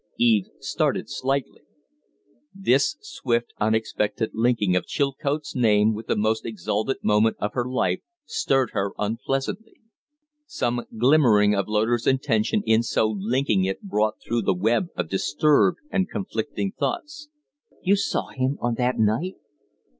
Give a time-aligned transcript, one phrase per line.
[0.17, 1.61] Eve started slightly.
[2.55, 7.99] This swift, unexpected linking of Chilcote's name with the most exalted moment of her life
[8.25, 9.79] stirred her unpleasantly.
[10.47, 15.77] Some glimmering of Loder's intention in so linking it, broke through the web of disturbed
[15.91, 17.29] and conflicting thoughts.
[17.83, 19.35] "You saw him on that night?"